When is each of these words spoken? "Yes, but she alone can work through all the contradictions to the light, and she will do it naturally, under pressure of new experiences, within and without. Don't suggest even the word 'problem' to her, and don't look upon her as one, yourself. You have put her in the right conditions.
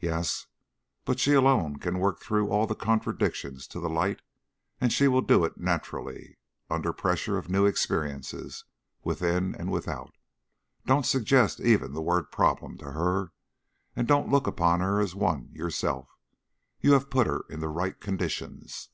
"Yes, 0.00 0.48
but 1.04 1.20
she 1.20 1.32
alone 1.32 1.78
can 1.78 2.00
work 2.00 2.18
through 2.18 2.48
all 2.50 2.66
the 2.66 2.74
contradictions 2.74 3.68
to 3.68 3.78
the 3.78 3.88
light, 3.88 4.20
and 4.80 4.92
she 4.92 5.06
will 5.06 5.20
do 5.20 5.44
it 5.44 5.58
naturally, 5.58 6.38
under 6.68 6.92
pressure 6.92 7.38
of 7.38 7.48
new 7.48 7.66
experiences, 7.66 8.64
within 9.04 9.54
and 9.54 9.70
without. 9.70 10.16
Don't 10.86 11.06
suggest 11.06 11.60
even 11.60 11.92
the 11.92 12.02
word 12.02 12.32
'problem' 12.32 12.78
to 12.78 12.90
her, 12.90 13.30
and 13.94 14.08
don't 14.08 14.28
look 14.28 14.48
upon 14.48 14.80
her 14.80 14.98
as 14.98 15.14
one, 15.14 15.50
yourself. 15.52 16.18
You 16.80 16.94
have 16.94 17.08
put 17.08 17.28
her 17.28 17.44
in 17.48 17.60
the 17.60 17.68
right 17.68 18.00
conditions. 18.00 18.88